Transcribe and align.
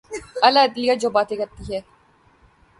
اعلی 0.43 0.59
عدلیہ 0.59 0.95
جو 1.01 1.09
باتیں 1.09 1.37
کرتی 1.37 1.63
ہے۔ 1.73 1.79